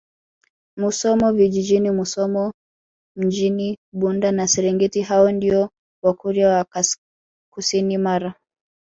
[0.77, 2.53] Musoma Vijjini Musoma
[3.17, 5.69] Mjini Bunda na Serengati hao ndio
[6.03, 6.65] Wakurya wa
[7.53, 8.33] kusini Mara